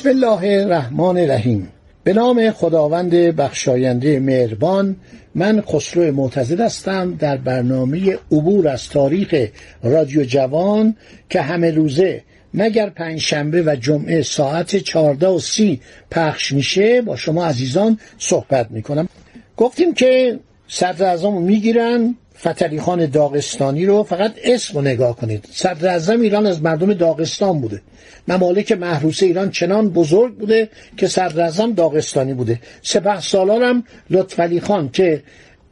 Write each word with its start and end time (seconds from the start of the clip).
بسم 0.00 0.08
الله 0.08 0.62
الرحمن 0.62 1.18
الرحیم. 1.18 1.68
به 2.04 2.12
نام 2.12 2.50
خداوند 2.50 3.10
بخشاینده 3.14 4.20
مهربان 4.20 4.96
من 5.34 5.60
خسرو 5.60 6.12
معتزد 6.14 6.60
هستم 6.60 7.14
در 7.14 7.36
برنامه 7.36 8.18
عبور 8.32 8.68
از 8.68 8.88
تاریخ 8.88 9.48
رادیو 9.82 10.24
جوان 10.24 10.96
که 11.30 11.40
همه 11.40 11.70
روزه 11.70 12.22
مگر 12.54 12.90
پنجشنبه 12.90 13.62
و 13.62 13.76
جمعه 13.80 14.22
ساعت 14.22 14.76
چهارده 14.76 15.26
و 15.26 15.38
سی 15.38 15.80
پخش 16.10 16.52
میشه 16.52 17.02
با 17.02 17.16
شما 17.16 17.46
عزیزان 17.46 17.98
صحبت 18.18 18.70
می‌کنم. 18.70 19.08
گفتیم 19.56 19.94
که 19.94 20.38
صدر 20.68 21.06
اعظم 21.06 21.32
می‌گیرن 21.32 22.16
فتلی 22.40 22.80
خان 22.80 23.06
داغستانی 23.06 23.86
رو 23.86 24.02
فقط 24.02 24.34
اسم 24.44 24.74
رو 24.74 24.80
نگاه 24.80 25.16
کنید. 25.16 25.48
صدر 25.52 25.88
اعظم 25.88 26.20
ایران 26.20 26.46
از 26.46 26.62
مردم 26.62 26.94
داغستان 26.94 27.60
بوده. 27.60 27.82
ممالک 28.28 28.72
محروس 28.72 29.22
ایران 29.22 29.50
چنان 29.50 29.88
بزرگ 29.88 30.34
بوده 30.34 30.68
که 30.96 31.08
صدر 31.08 31.40
اعظم 31.40 31.72
داغستانی 31.72 32.34
بوده. 32.34 32.60
سپه 32.82 33.20
سالارم 33.20 33.84
لطفعلی 34.10 34.60
خان 34.60 34.90
که 34.90 35.22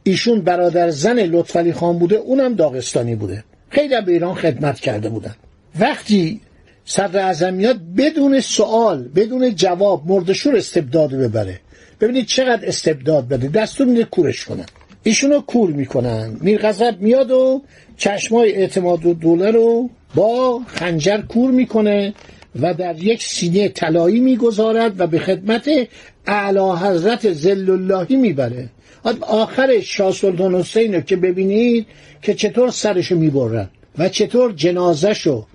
ایشون 0.03 0.41
برادر 0.41 0.89
زن 0.89 1.19
لطفعلی 1.19 1.73
خان 1.73 1.99
بوده 1.99 2.15
اونم 2.15 2.55
داغستانی 2.55 3.15
بوده. 3.15 3.43
خیلی 3.69 4.01
به 4.01 4.11
ایران 4.11 4.35
خدمت 4.35 4.79
کرده 4.79 5.09
بودن. 5.09 5.35
وقتی 5.79 6.41
صدر 6.85 7.19
اعظم 7.19 7.53
میاد 7.53 7.79
بدون 7.97 8.39
سوال 8.39 9.03
بدون 9.15 9.55
جواب 9.55 10.03
مردشور 10.07 10.55
استبداد 10.55 11.13
ببره 11.13 11.59
ببینید 12.01 12.25
چقدر 12.25 12.67
استبداد 12.67 13.27
بده. 13.27 13.47
دستور 13.47 13.87
میده 13.87 14.03
کورش 14.03 14.45
کنن. 14.45 14.65
ایشونو 15.03 15.41
کور 15.41 15.69
می‌کنن. 15.69 16.37
میرغضب 16.41 16.95
میاد 16.99 17.31
و 17.31 17.61
چشمای 17.97 18.51
اعتماد 18.51 19.05
و 19.05 19.13
دوله 19.13 19.51
رو 19.51 19.89
با 20.15 20.61
خنجر 20.67 21.21
کور 21.21 21.51
می‌کنه 21.51 22.13
و 22.61 22.73
در 22.73 23.03
یک 23.03 23.23
سینه 23.23 23.67
طلایی 23.67 24.19
می‌گذارد 24.19 24.99
و 24.99 25.07
به 25.07 25.19
خدمت 25.19 25.69
اعلی 26.27 26.59
حضرت 26.59 27.33
زل 27.33 27.69
اللهی 27.69 28.15
می‌بره 28.15 28.69
آخر 29.21 29.79
شاه 29.79 30.11
سلطان 30.11 30.55
حسین 30.55 30.95
رو 30.95 31.01
که 31.01 31.15
ببینید 31.15 31.85
که 32.21 32.33
چطور 32.33 32.71
سرشو 32.71 33.15
می‌برن 33.15 33.69
و 33.97 34.09
چطور 34.09 34.51
جنازشو 34.51 35.45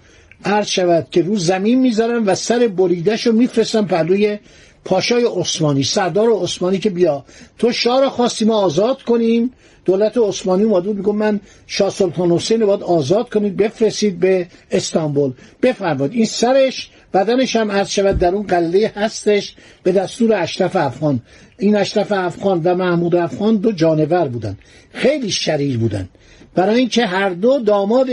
عرض 0.45 0.67
شود 0.67 1.07
که 1.11 1.23
رو 1.23 1.37
زمین 1.37 1.81
می‌ذارن 1.81 2.25
و 2.25 2.35
سر 2.35 2.69
بریدهشو 2.69 3.33
میفرستن 3.33 3.85
پهلوی 3.85 4.39
پاشای 4.85 5.25
عثمانی 5.37 5.83
سردار 5.83 6.31
عثمانی 6.43 6.79
که 6.79 6.91
بیا. 6.91 7.25
تو 7.59 7.73
شاه 7.73 8.01
را 8.01 8.11
خواستیم 8.11 8.51
آزاد 8.51 9.03
کنیم. 9.03 9.53
دولت 9.85 10.19
عثمانی 10.19 10.63
اومد 10.63 10.87
میگه 10.87 11.13
من 11.13 11.41
شاه 11.67 11.91
سلطان 11.91 12.31
حسین 12.31 12.61
رو 12.61 12.67
باید 12.67 12.83
آزاد 12.83 13.29
کنید 13.31 13.57
بفرستید 13.57 14.21
به 14.21 14.47
استانبول. 14.71 15.33
بفرمایید. 15.63 16.13
این 16.13 16.27
سرش 16.27 16.91
بدنش 17.15 17.57
هم 17.57 17.71
عرض 17.71 17.89
شود 17.89 18.19
در 18.19 18.35
اون 18.35 18.47
قلعه 18.47 18.93
هستش 18.97 19.55
به 19.83 19.93
دستور 19.93 20.43
اشرف 20.43 20.77
افغان. 20.77 21.21
این 21.59 21.77
اشرف 21.77 22.13
افغان 22.13 22.61
و 22.65 22.75
محمود 22.75 23.15
افغان 23.15 23.57
دو 23.57 23.73
جانور 23.73 24.29
بودن. 24.29 24.59
خیلی 24.93 25.31
شریر 25.31 25.79
بودن. 25.79 26.09
برای 26.55 26.79
اینکه 26.79 27.07
هر 27.07 27.31
دو 27.31 27.59
داماد 27.59 28.09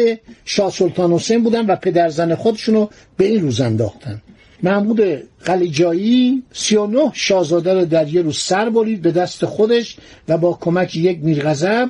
شاه 0.46 0.72
سلطان 0.72 1.12
حسین 1.12 1.44
بودن 1.44 1.66
و 1.66 1.76
پدرزن 1.76 2.36
خودشونو 2.36 2.88
به 3.18 3.26
این 3.26 3.42
روز 3.42 3.62
انداختن. 3.62 4.22
محمود 4.64 5.02
قلیجایی 5.46 6.44
39 6.54 7.12
شاهزاده 7.14 7.74
رو 7.74 7.86
در 7.86 8.08
یه 8.08 8.22
روز 8.22 8.38
سر 8.38 8.70
برید 8.70 9.02
به 9.02 9.12
دست 9.12 9.46
خودش 9.46 9.98
و 10.28 10.38
با 10.38 10.58
کمک 10.62 10.96
یک 10.96 11.20
میرغضب. 11.22 11.90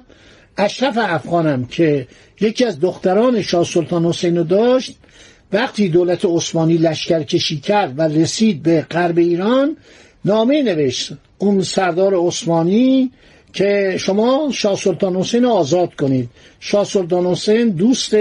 اشرف 0.57 0.97
افغانم 1.01 1.65
که 1.65 2.07
یکی 2.41 2.65
از 2.65 2.79
دختران 2.79 3.41
شاه 3.41 3.63
سلطان 3.65 4.05
حسین 4.05 4.43
داشت 4.43 4.95
وقتی 5.53 5.89
دولت 5.89 6.25
عثمانی 6.25 6.77
لشکر 6.77 7.23
کشی 7.23 7.59
کرد 7.59 7.99
و 7.99 8.01
رسید 8.01 8.63
به 8.63 8.81
غرب 8.91 9.17
ایران 9.17 9.77
نامه 10.25 10.61
نوشت 10.61 11.11
اون 11.37 11.61
سردار 11.61 12.13
عثمانی 12.27 13.11
که 13.53 13.95
شما 13.99 14.49
شاه 14.53 14.75
سلطان 14.75 15.15
حسین 15.15 15.45
آزاد 15.45 15.93
کنید. 15.93 16.29
شاه 16.59 16.85
سلطان 16.85 17.25
حسین 17.25 17.69
دوست 17.69 18.15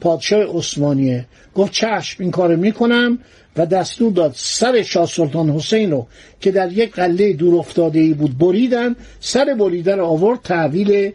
پادشاه 0.00 0.58
عثمانیه. 0.58 1.26
گفت 1.54 1.72
چشم 1.72 2.22
این 2.22 2.30
کار 2.30 2.56
می‌کنم. 2.56 3.18
و 3.56 3.66
دستور 3.66 4.12
داد 4.12 4.32
سر 4.36 4.82
شاه 4.82 5.06
سلطان 5.06 5.50
حسین 5.50 5.90
رو 5.90 6.06
که 6.40 6.50
در 6.50 6.72
یک 6.72 6.92
قله 6.92 7.32
دور 7.32 7.54
افتاده 7.58 7.98
ای 7.98 8.14
بود 8.14 8.38
بریدن 8.38 8.96
سر 9.20 9.54
بریده 9.58 9.96
رو 9.96 10.04
آورد 10.06 10.38
تحویل 10.44 11.12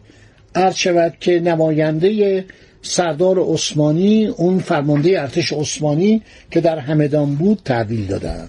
عرض 0.56 0.76
شود 0.76 1.14
که 1.20 1.40
نماینده 1.40 2.46
سردار 2.82 3.40
عثمانی 3.40 4.26
اون 4.28 4.60
فرمانده 4.60 5.22
ارتش 5.22 5.54
عثمانی 5.54 6.22
که 6.52 6.62
در 6.62 6.80
همدان 6.80 7.36
بود 7.36 7.62
تحویل 7.66 8.06
دادن. 8.06 8.48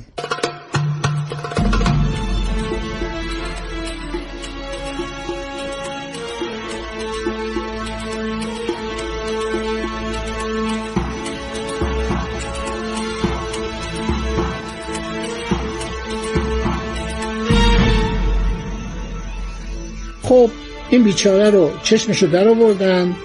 خب 20.26 20.50
این 20.90 21.04
بیچاره 21.04 21.50
رو 21.50 21.70
چشمشو 21.82 22.26
در 22.26 22.48
آوردن 22.48 23.16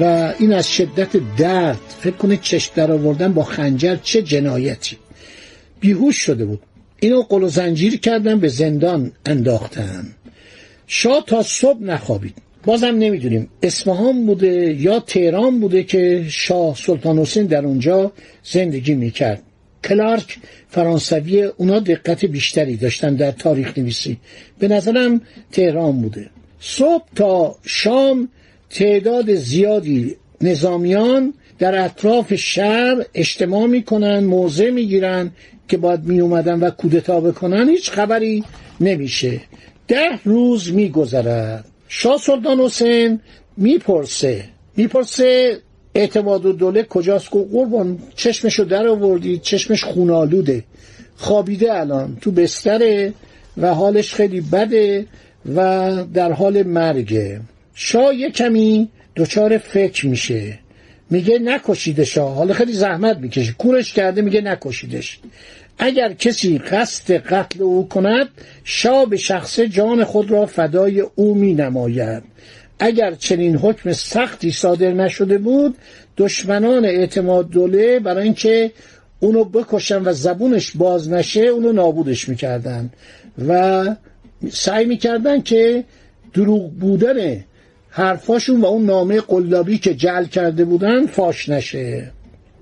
و 0.00 0.34
این 0.38 0.52
از 0.52 0.72
شدت 0.72 1.08
درد 1.38 1.80
فکر 2.00 2.16
کنه 2.16 2.36
چشم 2.36 2.72
در 2.74 2.92
آوردن 2.92 3.32
با 3.32 3.42
خنجر 3.42 3.96
چه 4.02 4.22
جنایتی. 4.22 4.96
بیهوش 5.80 6.16
شده 6.16 6.44
بود. 6.44 6.60
اینو 7.00 7.22
قل 7.22 7.42
و 7.42 7.48
زنجیر 7.48 8.00
کردن 8.00 8.40
به 8.40 8.48
زندان 8.48 9.12
انداختن. 9.26 10.06
شاه 10.86 11.24
تا 11.26 11.42
صبح 11.42 11.82
نخوابید. 11.82 12.34
بازم 12.64 12.86
نمی‌دونیم. 12.86 13.48
اصفهان 13.62 14.26
بوده 14.26 14.76
یا 14.80 15.00
تهران 15.00 15.60
بوده 15.60 15.82
که 15.82 16.24
شاه 16.28 16.76
سلطان 16.76 17.18
حسین 17.18 17.46
در 17.46 17.64
اونجا 17.64 18.12
زندگی 18.42 18.94
می‌کرد. 18.94 19.42
کلارک 19.84 20.38
فرانسوی 20.68 21.42
اونا 21.42 21.78
دقت 21.78 22.24
بیشتری 22.24 22.76
داشتن 22.76 23.14
در 23.14 23.30
تاریخ 23.30 23.78
نویسی 23.78 24.18
به 24.58 24.68
نظرم 24.68 25.20
تهران 25.52 26.02
بوده. 26.02 26.30
صبح 26.60 27.04
تا 27.16 27.56
شام 27.64 28.28
تعداد 28.70 29.34
زیادی 29.34 30.16
نظامیان 30.40 31.34
در 31.58 31.84
اطراف 31.84 32.34
شهر 32.34 33.04
اجتماع 33.14 33.66
می‌کنن 33.66 34.24
موضع 34.24 34.70
می‌گیرن 34.70 35.30
که 35.68 35.76
باید 35.76 36.04
می 36.04 36.20
اومدن 36.20 36.60
و 36.60 36.70
کودتا 36.70 37.20
بکنن. 37.20 37.68
هیچ 37.68 37.90
خبری 37.90 38.44
نمیشه. 38.80 39.40
ده 39.88 40.18
روز 40.24 40.72
میگذرد. 40.72 41.64
شاه 41.88 42.18
سلطان 42.18 42.60
حسین 42.60 43.20
می‌پرسه. 43.56 44.44
می‌پرسه 44.76 45.58
اعتماد 45.94 46.46
و 46.46 46.52
دوله 46.52 46.82
کجاست؟ 46.82 47.30
که 47.30 47.38
قربان 47.52 47.98
چشمشو 48.16 48.64
در 48.64 48.86
آوردید 48.86 49.42
چشمش 49.42 49.84
خونالوده 49.84 50.64
خوابیده 51.16 51.74
الان 51.74 52.18
تو 52.20 52.30
بستره 52.30 53.12
و 53.56 53.74
حالش 53.74 54.14
خیلی 54.14 54.40
بده. 54.40 55.06
و 55.56 55.90
در 56.14 56.32
حال 56.32 56.62
مرگه 56.62 57.40
شاه 57.74 58.14
یه 58.14 58.30
کمی 58.30 58.88
دچار 59.16 59.58
فکر 59.58 60.06
میشه. 60.06 60.58
میگه 61.10 61.38
نکشیدش 61.38 62.18
حالا 62.18 62.54
خیلی 62.54 62.72
زحمت 62.72 63.18
می‌کشه. 63.18 63.52
کورش 63.52 63.92
کرده 63.92 64.22
میگه 64.22 64.40
نکشیدش. 64.40 65.20
اگر 65.78 66.12
کسی 66.12 66.58
قصد 66.58 67.12
قتل 67.12 67.62
او 67.62 67.88
کند 67.88 68.28
شاه 68.64 69.06
به 69.06 69.16
شخص 69.16 69.60
جان 69.60 70.04
خود 70.04 70.30
را 70.30 70.46
فدای 70.46 71.00
او 71.00 71.34
می 71.34 71.54
نماید 71.54 72.22
اگر 72.78 73.14
چنین 73.14 73.56
حکم 73.56 73.92
سختی 73.92 74.50
صادر 74.50 74.92
نشده 74.92 75.38
بود 75.38 75.76
دشمنان 76.16 76.84
اعتماد 76.84 77.50
دوله 77.50 78.00
برای 78.00 78.24
اینکه 78.24 78.72
اونو 79.20 79.44
بکشن 79.44 80.02
و 80.04 80.12
زبونش 80.12 80.72
باز 80.76 81.10
نشه 81.10 81.40
اونو 81.40 81.72
نابودش 81.72 82.28
می‌کردن. 82.28 82.90
و 83.48 83.84
سعی 84.48 84.84
می‌کردن 84.84 85.42
که 85.42 85.84
دروغ 86.32 86.70
بودن 86.70 87.44
حرفاشون 87.88 88.60
و 88.60 88.66
اون 88.66 88.86
نامه 88.86 89.20
قلابی 89.20 89.78
که 89.78 89.94
جعل 89.94 90.24
کرده 90.24 90.64
بودن 90.64 91.06
فاش 91.06 91.48
نشه. 91.48 92.12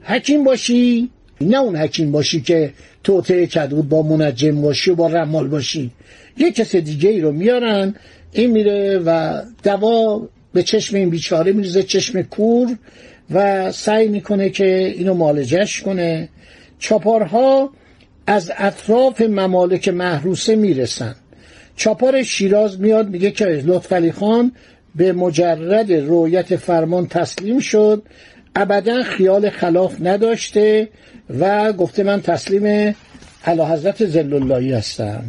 حکیم 0.02 0.44
باشی؟ 0.44 1.10
نه 1.40 1.58
اون 1.58 1.76
حکیم 1.76 2.12
باشی 2.12 2.40
که 2.40 2.72
توطعه 3.04 3.46
کرده 3.46 3.74
بود 3.74 3.88
با 3.88 4.02
منجم 4.02 4.60
باشی 4.60 4.90
و 4.90 4.94
با 4.94 5.06
رمال 5.06 5.48
باشی. 5.48 5.90
یه 6.36 6.52
کس 6.52 6.76
دیگه 6.76 7.10
ای 7.10 7.20
رو 7.20 7.32
میارن 7.32 7.94
این 8.32 8.50
میره 8.50 8.98
و 8.98 9.42
دوا 9.62 10.28
به 10.52 10.62
چشم 10.62 10.96
این 10.96 11.10
بیچاره 11.10 11.52
میریزه 11.52 11.82
چشم 11.82 12.22
کور 12.22 12.76
و 13.30 13.72
سعی 13.72 14.08
می‌کنه 14.08 14.50
که 14.50 14.94
اینو 14.96 15.14
مالجش 15.14 15.82
کنه. 15.82 16.28
چاپارها 16.78 17.70
از 18.26 18.52
اطراف 18.58 19.20
ممالک 19.20 19.88
محروسه 19.88 20.56
می‌رسن. 20.56 21.14
چاپار 21.78 22.22
شیراز 22.22 22.80
میاد 22.80 23.08
میگه 23.08 23.30
که 23.30 23.44
لطفعلی 23.44 24.12
خان 24.12 24.52
به 24.94 25.12
مجرد 25.12 25.92
رویت 25.92 26.56
فرمان 26.56 27.06
تسلیم 27.06 27.58
شد. 27.58 28.02
ابدا 28.56 29.02
خیال 29.02 29.50
خلاف 29.50 29.94
نداشته 30.00 30.88
و 31.40 31.72
گفته 31.72 32.02
من 32.02 32.20
تسلیم 32.22 32.96
علا 33.44 33.68
حضرت 33.68 34.06
زلاللهی 34.06 34.72
هستم. 34.72 35.24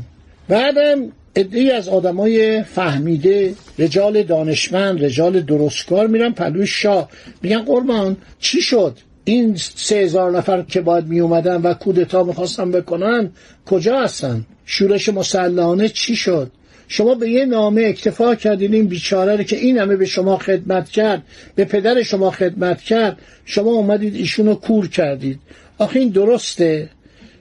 بعدم 0.47 1.11
ادهی 1.35 1.71
از 1.71 1.89
آدمای 1.89 2.63
فهمیده 2.63 3.53
رجال 3.79 4.23
دانشمند 4.23 5.03
رجال 5.05 5.41
درستکار 5.41 6.07
میرن 6.07 6.31
پلوی 6.31 6.67
شاه. 6.67 7.09
میگن 7.41 7.61
قربان 7.61 8.17
چی 8.39 8.61
شد؟ 8.61 8.97
این 9.23 9.55
سه 9.75 9.95
هزار 9.95 10.31
نفر 10.31 10.61
که 10.61 10.81
باید 10.81 11.07
می 11.07 11.19
اومدن 11.19 11.61
و 11.61 11.73
کودتا 11.73 12.23
می‌خواستن 12.23 12.71
بکنن 12.71 13.31
کجا 13.65 14.01
هستن؟ 14.01 14.45
شورش 14.71 15.09
مسلحانه 15.09 15.89
چی 15.89 16.15
شد؟ 16.15 16.51
شما 16.87 17.15
به 17.15 17.29
یه 17.29 17.45
نامه 17.45 17.83
اکتفا 17.85 18.35
کردین 18.35 18.73
این 18.73 18.87
بیچاره 18.87 19.35
رو 19.35 19.43
که 19.43 19.55
این 19.55 19.77
همه 19.77 19.95
به 19.95 20.05
شما 20.05 20.37
خدمت 20.37 20.89
کرد 20.89 21.23
به 21.55 21.65
پدر 21.65 22.03
شما 22.03 22.31
خدمت 22.31 22.81
کرد 22.81 23.17
شما 23.45 23.71
اومدید 23.71 24.15
ایشونو 24.15 24.55
کور 24.55 24.87
کردید. 24.87 25.39
آخه 25.77 25.99
این 25.99 26.09
درسته؟ 26.09 26.89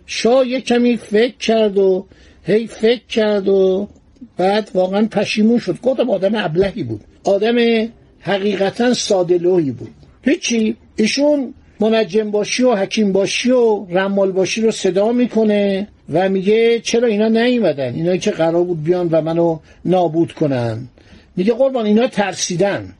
شاه 0.07 0.49
یه 0.49 0.61
کمی 0.61 0.97
فکر 0.97 1.37
کرد 1.37 1.79
و 1.79 2.07
هی 2.43 2.67
فکر 2.67 3.07
کرد 3.09 3.49
و 3.49 3.89
بعد 4.37 4.71
واقعا 4.75 5.07
پشیمون 5.11 5.59
شد. 5.59 5.81
گفتم 5.83 6.11
آدم 6.11 6.35
ابلهی 6.35 6.83
بود. 6.83 7.01
آدم 7.25 7.89
حقیقتا 8.21 8.95
سادلوهی 8.95 9.71
بود. 9.71 9.95
هیچی. 10.23 10.77
ایشون 10.97 11.55
منجم 11.81 12.31
باشی 12.31 12.63
و 12.65 12.75
حکیم 12.75 13.13
باشی 13.13 13.51
و 13.51 13.87
رمال 13.91 14.33
باشی 14.33 14.63
رو 14.63 14.71
صدا 14.71 15.13
می‌کنه 15.13 15.89
و 16.13 16.29
میگه 16.29 16.81
چرا 16.81 17.09
اینا 17.09 17.29
نیومدن؟ 17.29 17.95
اینا 17.95 18.17
که 18.17 18.31
قرار 18.31 18.65
بود 18.65 18.85
بیان 18.85 19.09
و 19.09 19.21
منو 19.21 19.59
نابود 19.85 20.33
کنن. 20.33 20.89
میگه 21.37 21.53
قربان 21.53 21.87
اینا 21.87 22.07
ترسیدن. 22.07 22.95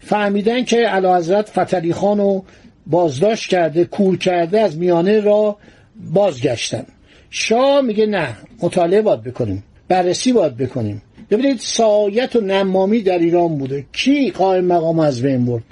فهمیدن 0.00 0.64
که 0.64 0.76
علا 0.76 1.16
حضرت 1.16 1.48
فتلی 1.48 1.92
خانو 1.92 2.42
بازداشت 2.86 3.50
کرده 3.50 3.84
کور 3.84 4.18
کرده 4.18 4.60
از 4.60 4.78
میانه 4.78 5.20
را 5.20 5.56
بازگشتن. 6.12 6.86
شاه 7.30 7.80
میگه 7.80 8.06
نه 8.06 8.36
مطالعه 8.62 9.02
باید 9.02 9.22
بکنیم 9.22 9.64
بررسی 9.88 10.32
باید 10.32 10.56
بکنیم. 10.56 11.02
ببینید 11.30 11.58
سایت 11.58 12.36
و 12.36 12.40
نمامی 12.40 13.00
در 13.00 13.18
ایران 13.18 13.58
بوده. 13.58 13.84
کی 13.92 14.30
قائم 14.30 14.64
مقام 14.64 14.98
از 14.98 15.22
بین 15.22 15.44
برد؟ 15.44 15.62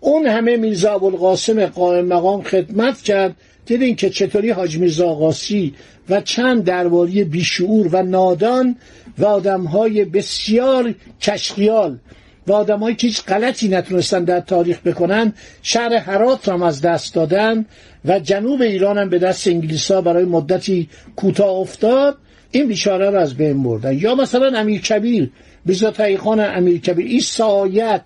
اون 0.00 0.26
همه 0.26 0.56
میرزا 0.56 0.94
ابوالقاسم 0.94 1.66
قائم 1.66 2.06
مقام 2.06 2.42
خدمت 2.42 3.02
کرد 3.02 3.36
دیدین 3.66 3.96
که 3.96 4.10
چطوری 4.10 4.50
حاج 4.50 4.78
میرزا 4.78 5.08
آقاسی 5.08 5.74
و 6.08 6.20
چند 6.20 6.64
درباری 6.64 7.24
بیشعور 7.24 7.88
و 7.92 8.02
نادان 8.02 8.76
و 9.18 9.24
آدمهای 9.26 10.04
بسیار 10.04 10.94
کشخیال 11.20 11.98
و 12.46 12.52
آدمایی 12.52 12.96
که 12.96 13.06
هیچ 13.06 13.24
غلطی 13.24 13.68
نتونستن 13.68 14.24
در 14.24 14.40
تاریخ 14.40 14.78
بکنن 14.80 15.32
شهر 15.62 15.96
حرات 15.98 16.48
را 16.48 16.66
از 16.66 16.80
دست 16.80 17.14
دادن 17.14 17.66
و 18.04 18.18
جنوب 18.18 18.62
ایران 18.62 18.98
هم 18.98 19.08
به 19.08 19.18
دست 19.18 19.48
انگلیسا 19.48 20.00
برای 20.00 20.24
مدتی 20.24 20.88
کوتاه 21.16 21.56
افتاد. 21.56 22.16
این 22.50 22.68
بیچاره 22.68 23.10
رو 23.10 23.18
از 23.18 23.34
بین 23.34 23.62
بردن. 23.62 23.98
یا 23.98 24.14
مثلا 24.14 24.58
امیر 24.58 24.80
کبیر 24.80 25.30
بیزا 25.66 25.92
خان 26.18 26.40
امیر 26.40 26.80
کبیر. 26.80 27.06
این 27.06 27.20
سایت 27.20 28.00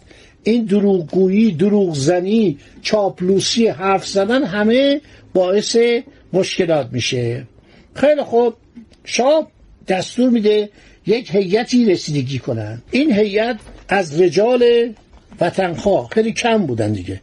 این 0.45 0.65
دروغگویی 0.65 1.53
دروغزنی 1.53 2.59
چاپلوسی 2.83 3.67
حرف 3.67 4.07
زدن 4.07 4.45
همه 4.45 5.01
باعث 5.35 5.77
مشکلات 6.33 6.89
میشه. 6.93 7.47
خیلی 7.95 8.23
خوب. 8.23 8.55
شاه 9.05 9.51
دستور 9.89 10.31
میده 10.31 10.71
یک 11.07 11.35
هیئتی 11.35 11.85
رسیدگی 11.85 12.39
کنن. 12.39 12.83
این 12.91 13.13
هیئت 13.13 13.57
از 13.89 14.21
رجال 14.21 14.93
وطنخواه. 15.41 16.09
خیلی 16.09 16.33
کم 16.33 16.67
بودن 16.67 16.93
دیگه. 16.93 17.21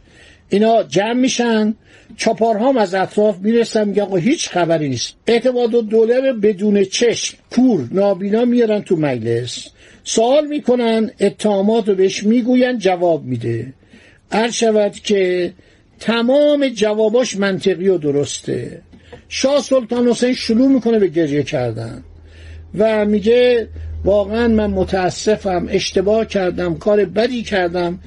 اینا 0.48 0.82
جمع 0.82 1.12
میشن. 1.12 1.74
چاپارها 2.16 2.68
هم 2.68 2.76
از 2.76 2.94
اطراف 2.94 3.38
می‌رسن. 3.38 3.88
میگن 3.88 4.02
آقا 4.02 4.16
هیچ 4.16 4.48
خبری 4.48 4.88
نیست. 4.88 5.14
اعتماد 5.26 5.74
و 5.74 5.82
دوله 5.82 6.20
رو 6.20 6.40
بدون 6.40 6.84
چشم. 6.84 7.38
کور 7.50 7.88
نابینا 7.90 8.44
میارن 8.44 8.82
تو 8.82 8.96
مجلس. 8.96 9.66
سوال 10.14 10.46
می‌کنن 10.46 11.10
اتهامات 11.20 11.88
رو 11.88 11.94
بهش 11.94 12.22
می‌گوین 12.22 12.78
جواب 12.78 13.24
میده. 13.24 13.72
عرض 14.32 14.52
شود 14.54 14.94
که 14.94 15.52
تمام 16.00 16.68
جواباش 16.68 17.36
منطقی 17.36 17.88
و 17.88 17.98
درسته. 17.98 18.82
شاه 19.28 19.60
سلطان 19.60 20.08
حسین 20.08 20.32
شروع 20.32 20.68
می‌کنه 20.68 20.98
به 20.98 21.08
گریه 21.08 21.42
کردن 21.42 22.04
و 22.78 23.04
میگه 23.04 23.68
واقعا 24.04 24.48
من 24.48 24.70
متاسفم 24.70 25.66
اشتباه 25.70 26.26
کردم 26.26 26.74
کار 26.74 27.04
بدی 27.04 27.42
کردم. 27.42 28.00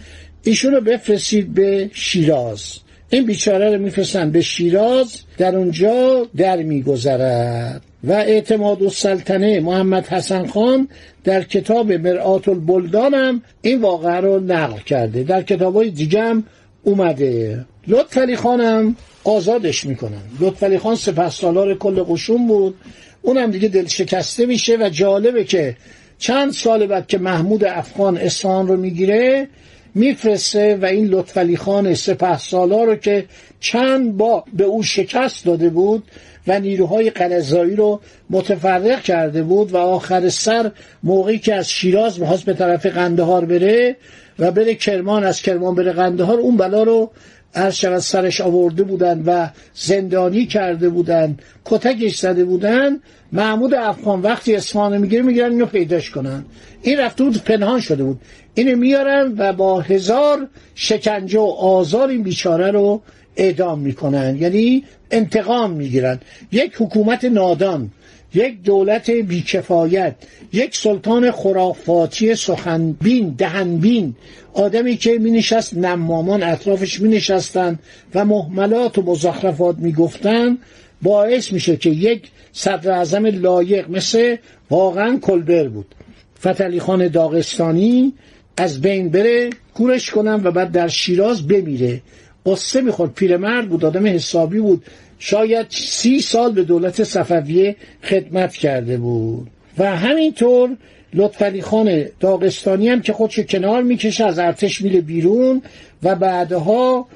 ایشونو 0.43 0.81
بفرستید 0.81 1.53
به 1.53 1.89
شیراز. 1.93 2.79
این 3.13 3.25
بیچاره 3.25 3.75
رو 3.75 3.81
میفرستن 3.81 4.31
به 4.31 4.41
شیراز 4.41 5.21
در 5.37 5.55
اونجا 5.55 6.27
در 6.37 6.57
میگذرد. 6.57 7.81
و 8.03 8.11
اعتماد 8.11 8.81
و 8.81 8.89
سلطنه 8.89 9.59
محمد 9.59 10.07
حسن 10.07 10.47
خان 10.47 10.87
در 11.23 11.43
کتاب 11.43 11.91
مرآت 11.91 12.47
البلدان 12.47 13.13
هم 13.13 13.41
این 13.61 13.81
واقعه 13.81 14.15
رو 14.15 14.39
نقل 14.39 14.79
کرده. 14.79 15.23
در 15.23 15.41
کتاب 15.41 15.75
های 15.75 15.89
دیگه 15.89 16.21
هم 16.21 16.43
اومده. 16.83 17.65
لطفعلی 17.87 18.35
خانم 18.35 18.95
آزادش 19.23 19.85
می‌کنن. 19.85 20.21
لطفعلی 20.39 20.77
خان 20.77 20.95
سپه 20.95 21.29
سالار 21.29 21.77
کل 21.77 22.03
قشون 22.03 22.47
بود. 22.47 22.75
اونم 23.21 23.51
دیگه 23.51 23.67
دل 23.67 23.85
شکسته 23.85 24.45
میشه 24.45 24.77
و 24.77 24.89
جالبه 24.89 25.43
که 25.43 25.77
چند 26.17 26.51
سال 26.51 26.85
بعد 26.87 27.07
که 27.07 27.17
محمود 27.17 27.63
افغان 27.63 28.17
اصفهان 28.17 28.67
رو 28.67 28.77
می‌گیره 28.77 29.47
میفرسته 29.95 30.75
و 30.81 30.85
این 30.85 31.05
لطفعلی 31.05 31.57
خان 31.57 31.93
سپه 31.93 32.37
سالار 32.37 32.87
رو 32.87 32.95
که 32.95 33.25
چند 33.59 34.17
با 34.17 34.43
به 34.53 34.63
او 34.63 34.83
شکست 34.83 35.45
داده 35.45 35.69
بود 35.69 36.03
و 36.47 36.59
نیروهای 36.59 37.09
قلزایی 37.09 37.75
رو 37.75 37.99
متفرق 38.29 39.01
کرده 39.01 39.43
بود 39.43 39.71
و 39.71 39.77
آخر 39.77 40.29
سر 40.29 40.71
موقعی 41.03 41.39
که 41.39 41.55
از 41.55 41.69
شیراز 41.69 42.19
می‌خواست 42.19 42.45
به 42.45 42.53
طرف 42.53 42.85
قندهار 42.85 43.45
بره 43.45 43.95
و 44.39 44.51
بره 44.51 44.75
کرمان 44.75 45.23
از 45.23 45.41
کرمان 45.41 45.75
بره 45.75 45.91
قندهار 45.91 46.39
اون 46.39 46.57
بلا 46.57 46.83
رو 46.83 47.11
عرض 47.55 47.75
شود 47.75 47.99
سرش 47.99 48.41
آورده 48.41 48.83
بودن 48.83 49.23
و 49.25 49.47
زندانی 49.73 50.45
کرده 50.45 50.89
بودن 50.89 51.37
کتکش 51.65 52.19
زده 52.19 52.45
بودن. 52.45 52.99
محمود 53.31 53.73
افغان 53.73 54.21
وقتی 54.21 54.55
اصفهان 54.55 54.97
می‌گیره 54.97 55.21
می‌گیرن 55.21 55.51
اینو 55.51 55.65
پیداش 55.65 56.09
کنن. 56.09 56.45
این 56.81 56.99
رفته 56.99 57.23
بود 57.23 57.43
پنهان 57.43 57.79
شده 57.79 58.03
بود. 58.03 58.21
اینو 58.53 58.77
میارن 58.77 59.33
و 59.37 59.53
با 59.53 59.81
هزار 59.81 60.47
شکنجه 60.75 61.39
و 61.39 61.43
آزار 61.43 62.09
این 62.09 62.23
بیچاره 62.23 62.71
رو 62.71 63.01
اعدام 63.35 63.79
می‌کنن. 63.79 64.37
یعنی 64.41 64.83
انتقام 65.13 65.71
می‌گیرن 65.71 66.19
یک 66.51 66.73
حکومت 66.77 67.25
نادان 67.25 67.91
یک 68.33 68.63
دولت 68.63 69.09
بیکفایت 69.09 70.15
یک 70.53 70.75
سلطان 70.75 71.31
خرافاتی 71.31 72.35
سخنبین 72.35 73.35
دهنبین 73.37 74.15
آدمی 74.53 74.97
که 74.97 75.17
می 75.17 75.31
نشست 75.31 75.77
نمامان 75.77 76.43
اطرافش 76.43 77.01
می 77.01 77.09
نشستن 77.09 77.79
و 78.15 78.25
محملات 78.25 78.97
و 78.97 79.01
مزخرفات 79.01 79.77
می 79.77 79.91
گفتن 79.91 80.57
باعث 81.01 81.53
میشه 81.53 81.77
که 81.77 81.89
یک 81.89 82.31
صدر 82.51 82.91
اعظم 82.91 83.25
لایق 83.25 83.89
مثل 83.89 84.35
واقعا 84.69 85.17
کلبر 85.21 85.67
بود. 85.67 85.95
فتلی 86.39 86.79
خان 86.79 87.07
داغستانی 87.07 88.13
از 88.57 88.81
بین 88.81 89.09
بره 89.09 89.49
کورش 89.73 90.11
کنن 90.11 90.41
و 90.43 90.51
بعد 90.51 90.71
در 90.71 90.87
شیراز 90.87 91.47
بمیره. 91.47 92.01
قصه 92.45 92.81
می‌خورد. 92.81 93.13
پیرمرد 93.13 93.69
بود 93.69 93.85
آدم 93.85 94.07
حسابی 94.07 94.59
بود. 94.59 94.83
شاید 95.25 95.65
سی 95.69 96.21
سال 96.21 96.51
به 96.51 96.63
دولت 96.63 97.03
صفویه 97.03 97.75
خدمت 98.03 98.53
کرده 98.53 98.97
بود. 98.97 99.47
و 99.77 99.95
همینطور 99.95 100.77
لطفعلی 101.13 101.61
خان 101.61 102.05
داغستانی 102.19 102.89
هم 102.89 103.01
که 103.01 103.13
خودش 103.13 103.39
کنار 103.39 103.83
می‌کشه 103.83 104.25
از 104.25 104.39
ارتش 104.39 104.81
میره 104.81 105.01
بیرون 105.01 105.61
و 106.03 106.15
بعدها 106.15 107.07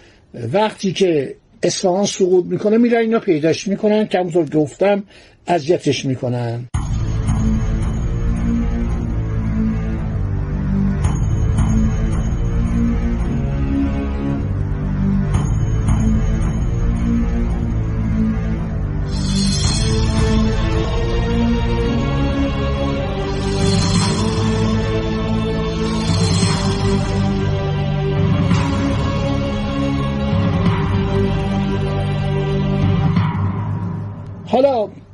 وقتی 0.54 0.94
که 0.94 1.36
اصفهان 1.64 2.06
سقوط 2.06 2.46
می‌کنه 2.46 2.78
میرن 2.78 3.02
اینا 3.02 3.20
پیداش 3.20 3.68
می‌کنن. 3.68 4.08
که 4.08 4.20
همونطور 4.20 4.50
گفتم 4.50 5.04
اذیتش 5.48 6.06
می‌کنن. 6.06 6.66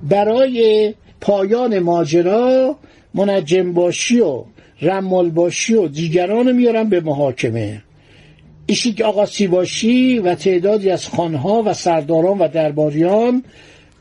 برای 0.10 0.94
پایان 1.22 1.80
ماجرا 1.80 2.76
منجم 3.14 3.74
باشی 3.74 4.20
و 4.20 4.44
رمال 4.82 5.30
باشی 5.30 5.74
و 5.74 5.88
دیگران 5.88 6.52
میارن 6.52 6.90
به 6.90 7.02
محاکمه. 7.02 7.82
ایشیک 8.66 9.02
آقا 9.02 9.26
باشی 9.50 10.20
و 10.20 10.36
تعدادی 10.36 10.90
از 10.90 11.08
خانها 11.08 11.64
و 11.66 11.74
سرداران 11.74 12.38
و 12.38 12.48
درباریان 12.48 13.44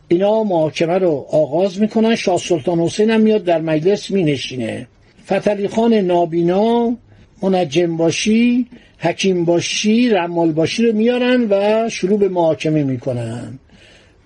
اینا 0.09 0.45
محاکمه 0.45 0.99
رو 0.99 1.27
آغاز 1.31 1.81
می‌کنن. 1.81 2.15
شاه 2.15 2.39
سلطان 2.39 2.79
حسین 2.81 3.11
هم 3.11 3.21
میاد 3.21 3.45
در 3.45 3.61
مجلس 3.61 4.11
مینشینه. 4.11 4.87
فتلی 5.27 5.69
خان 5.69 5.95
نابینا 5.95 6.97
منجم 7.43 7.97
باشی 7.97 8.67
حکیم 8.99 9.45
باشی 9.45 10.09
رمال 10.09 10.53
باشی 10.53 10.87
رو 10.87 10.97
میارن 10.97 11.47
و 11.51 11.89
شروع 11.89 12.19
به 12.19 12.29
محاکمه 12.29 12.83
می‌کنن. 12.83 13.59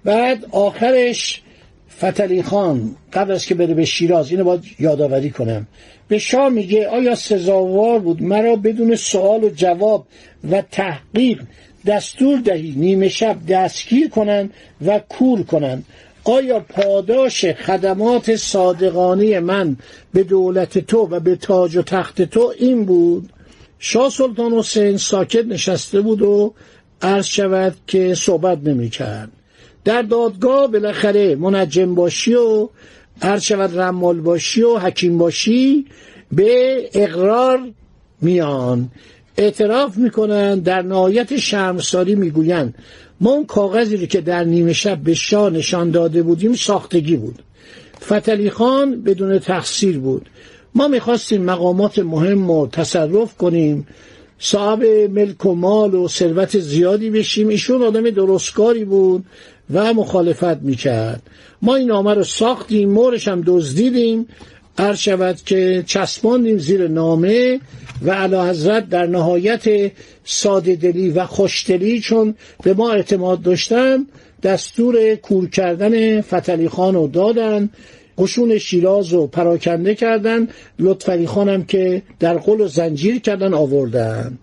بعد 0.04 0.46
آخرش 0.52 1.42
فتلی 1.98 2.42
خان 2.42 2.96
قبل 3.12 3.32
از 3.32 3.46
که 3.46 3.54
بره 3.54 3.74
به 3.74 3.84
شیراز 3.84 4.30
اینو 4.30 4.44
باید 4.44 4.64
یادآوری 4.78 5.30
کنم. 5.30 5.66
به 6.08 6.18
شاه 6.18 6.48
میگه 6.48 6.88
آیا 6.88 7.14
سزاوار 7.14 7.98
بود؟ 7.98 8.22
مرا 8.22 8.56
بدون 8.56 8.96
سوال 8.96 9.44
و 9.44 9.50
جواب 9.50 10.06
و 10.50 10.62
تحقیق 10.70 11.42
دستور 11.86 12.38
دهی 12.38 12.74
نیمه 12.76 13.08
شب 13.08 13.36
دستگیر 13.48 14.08
کنند 14.08 14.50
و 14.86 14.98
کور 14.98 15.42
کنند. 15.42 15.84
آیا 16.24 16.60
پاداش 16.60 17.44
خدمات 17.44 18.36
صادقانه 18.36 19.40
من 19.40 19.76
به 20.12 20.22
دولت 20.22 20.78
تو 20.78 20.98
و 20.98 21.20
به 21.20 21.36
تاج 21.36 21.76
و 21.76 21.82
تخت 21.82 22.22
تو 22.22 22.52
این 22.58 22.84
بود؟ 22.84 23.30
شاه 23.78 24.10
سلطان 24.10 24.52
حسین 24.52 24.96
ساکت 24.96 25.44
نشسته 25.44 26.00
بود 26.00 26.22
و 26.22 26.54
عرض 27.02 27.26
شود 27.26 27.74
که 27.86 28.14
صحبت 28.14 28.58
نمی 28.58 28.90
کرد 28.90 29.30
در 29.86 30.02
دادگاه 30.02 30.66
بالاخره 30.66 31.34
منجم 31.34 31.94
باشی 31.94 32.34
و 32.34 32.68
عرض 33.22 33.42
شود 33.42 33.78
رمال 33.78 34.20
باشی 34.20 34.62
و 34.62 34.78
حکیم 34.78 35.18
باشی 35.18 35.86
به 36.32 36.78
اقرار 36.92 37.60
میان. 38.20 38.90
اعتراف 39.36 39.96
می‌کنن 39.96 40.58
در 40.58 40.82
نهایت 40.82 41.36
شرمساری 41.36 42.14
می‌گویند. 42.14 42.74
ما 43.20 43.30
اون 43.30 43.46
کاغذی 43.46 43.96
رو 43.96 44.06
که 44.06 44.20
در 44.20 44.44
نیمه 44.44 44.72
شب 44.72 44.98
به 44.98 45.14
شاه 45.14 45.50
نشان 45.50 45.90
داده 45.90 46.22
بودیم 46.22 46.54
ساختگی 46.54 47.16
بود. 47.16 47.42
فتلی 48.04 48.50
خان 48.50 49.02
بدون 49.02 49.38
تقصیر 49.38 49.98
بود. 49.98 50.28
ما 50.74 50.88
می‌خواستیم 50.88 51.42
مقامات 51.42 51.98
مهم 51.98 52.50
رو 52.50 52.68
تصرف 52.72 53.36
کنیم. 53.36 53.86
صاحب 54.38 54.84
ملک 55.10 55.46
و 55.46 55.54
مال 55.54 55.94
و 55.94 56.08
ثروت 56.08 56.58
زیادی 56.58 57.10
بشیم. 57.10 57.48
ایشون 57.48 57.82
آدم 57.82 58.10
درستکاری 58.10 58.84
بود. 58.84 59.24
و 59.70 59.94
مخالفت 59.94 60.62
می‌کرد. 60.62 61.22
ما 61.62 61.76
این 61.76 61.88
نامه 61.88 62.14
رو 62.14 62.24
ساختیم 62.24 62.90
مورش 62.90 63.28
هم 63.28 63.42
دزدیدیم. 63.46 64.26
عرض 64.78 64.98
شود 64.98 65.36
که 65.46 65.84
چسباندیم 65.86 66.58
زیر 66.58 66.88
نامه 66.88 67.60
و 68.02 68.10
علا 68.10 68.48
حضرت 68.48 68.88
در 68.88 69.06
نهایت 69.06 69.92
ساده 70.24 70.76
دلی 70.76 71.10
و 71.10 71.26
خوشدلی 71.26 72.00
چون 72.00 72.34
به 72.62 72.74
ما 72.74 72.92
اعتماد 72.92 73.42
داشتن 73.42 74.06
دستور 74.42 75.14
کور 75.14 75.48
کردن 75.48 76.20
فتلی 76.20 76.68
خان 76.68 76.94
رو 76.94 77.08
دادن 77.08 77.70
قشون 78.18 78.58
شیراز 78.58 79.12
رو 79.12 79.26
پراکنده 79.26 79.94
کردن 79.94 80.48
لطفعلی 80.78 81.26
خانم 81.26 81.64
که 81.64 82.02
در 82.20 82.34
قل 82.34 82.60
و 82.60 82.68
زنجیر 82.68 83.20
کردن 83.20 83.54
آوردن. 83.54 84.38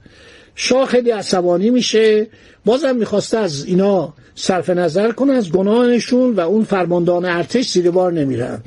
شاه 0.56 0.88
خیلی 0.88 1.12
عصبانی 1.12 1.70
میشه. 1.70 2.28
بازم 2.66 2.96
می‌خواسته 2.96 3.38
از 3.38 3.66
اینا 3.66 4.14
صرف 4.36 4.70
نظر 4.70 5.12
کنه 5.12 5.34
از 5.34 5.52
گناهشون 5.52 6.34
و 6.34 6.40
اون 6.40 6.64
فرماندان 6.64 7.26
ارتش 7.26 7.70
زیر 7.70 7.92
بار 7.92 8.12
نمیرن. 8.12 8.62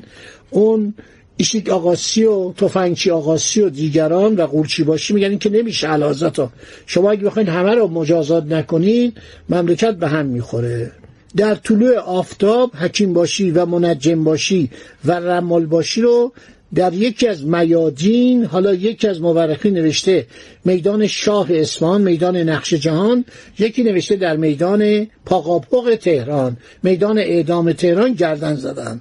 اون 0.51 0.95
ایشیک 1.37 1.69
آقاسی 1.69 2.25
و 2.25 2.53
تفنگچی 2.53 3.11
آقاسی 3.11 3.61
و 3.61 3.69
دیگران 3.69 4.37
و 4.37 4.47
قورچی 4.47 4.85
باشی 4.85 5.15
میگن 5.15 5.31
این 5.31 5.39
که 5.39 5.51
نمیشه 5.51 5.89
علازتا 5.89 6.51
شما 6.87 7.11
اگه 7.11 7.25
بخواید 7.25 7.49
همه 7.49 7.75
رو 7.75 7.89
مجازات 7.89 8.45
نکنید 8.45 9.17
مملکت 9.49 9.95
به 9.95 10.09
هم 10.09 10.27
می‌خوره. 10.27 10.93
در 11.37 11.55
طلوع 11.55 11.99
آفتاب 11.99 12.75
حکیم 12.75 13.13
باشی 13.13 13.51
و 13.51 13.67
منجم 13.67 14.25
باشی 14.25 14.71
و 15.05 15.13
رمال 15.13 15.67
باشی 15.67 16.01
رو 16.01 16.33
در 16.77 16.93
یکی 16.95 17.29
از 17.29 17.47
میادین 17.47 18.45
حالا 18.45 18.75
یکی 18.75 19.09
از 19.09 19.21
مورخین 19.21 19.75
نوشته 19.75 20.27
میدان 20.65 21.07
شاه 21.07 21.47
اصفهان 21.51 22.03
میدان 22.03 22.37
نقش 22.37 22.75
جهان 22.75 23.25
یکی 23.59 23.83
نوشته 23.83 24.17
در 24.17 24.37
میدان 24.37 25.07
پاقاپوق 25.25 25.99
تهران 26.01 26.57
میدان 26.83 27.19
اعدام 27.19 27.73
تهران 27.73 28.13
گردن 28.13 28.55
زدن. 28.55 29.01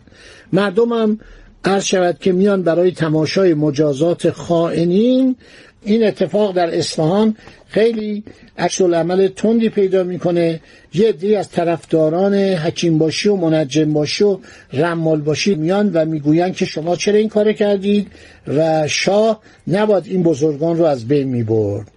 مردمم 0.54 1.20
عرض 1.66 1.84
شود 1.84 2.18
که 2.20 2.32
میان 2.32 2.64
برای 2.64 2.92
تماشای 2.92 3.54
مجازات 3.54 4.30
خائنین. 4.30 5.36
این 5.84 6.08
اتفاق 6.08 6.56
در 6.56 6.78
اصفهان 6.78 7.36
خیلی 7.76 8.24
عکس 8.58 8.82
عمل 8.82 9.28
تندی 9.28 9.70
پیدا 9.70 10.04
می‌کنه. 10.04 10.60
یه 10.94 11.12
دی 11.12 11.36
از 11.36 11.50
طرفداران 11.50 12.36
حکیم 12.36 12.98
باشی 12.98 13.30
و 13.30 13.36
منجم 13.36 13.94
باشی 13.94 14.24
و 14.24 14.38
رمال 14.74 15.22
باشی 15.22 15.56
میان 15.56 15.92
و 15.94 16.06
می‌گویند 16.06 16.56
که 16.56 16.66
شما 16.66 16.96
چرا 16.96 17.16
این 17.16 17.30
کار 17.30 17.54
کردید 17.54 18.08
و 18.48 18.88
شاه 18.88 19.42
نباید 19.68 20.08
این 20.08 20.24
بزرگان 20.24 20.78
رو 20.78 20.86
از 20.86 21.08
بین 21.08 21.28
می‌برد. 21.28 21.88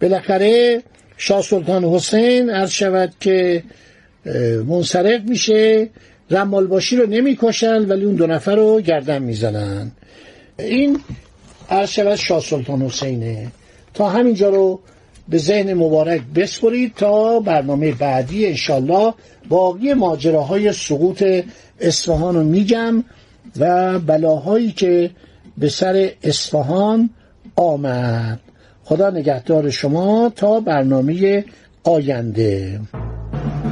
بالاخره 0.00 0.82
شاه 1.16 1.42
سلطان 1.42 1.84
حسین 1.84 2.50
عرض 2.50 2.70
شود 2.70 3.12
که 3.20 3.62
منصرف 4.68 5.22
میشه 5.22 5.88
رمالباشی 6.30 6.96
رو 6.96 7.06
نمی‌کشن 7.06 7.84
ولی 7.88 8.04
اون 8.04 8.14
دو 8.14 8.26
نفر 8.26 8.54
رو 8.56 8.80
گردن 8.80 9.22
می‌زنن. 9.22 9.92
این 10.58 11.00
عرض 11.70 11.90
شود 11.90 12.14
شاه 12.14 12.40
سلطان 12.40 12.82
حسینه. 12.82 13.52
تا 13.94 14.08
همینجا 14.08 14.48
رو 14.48 14.80
به 15.28 15.38
ذهن 15.38 15.74
مبارک 15.74 16.22
بسپرید 16.34 16.94
تا 16.94 17.40
برنامه 17.40 17.92
بعدی 17.92 18.46
انشالله 18.46 19.14
باقی 19.48 19.94
ماجراهای 19.94 20.72
سقوط 20.72 21.24
اصفهان 21.80 22.34
رو 22.34 22.44
میگم 22.44 23.04
و 23.58 23.98
بلاهایی 23.98 24.72
که 24.72 25.10
به 25.58 25.68
سر 25.68 26.10
اصفهان 26.22 27.10
آمد. 27.56 28.40
خدا 28.84 29.10
نگهدار 29.10 29.70
شما 29.70 30.32
تا 30.36 30.60
برنامه 30.60 31.44
آینده. 31.84 32.80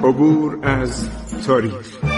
عبور 0.05 0.59
از 0.63 1.09
تاریخ. 1.47 2.12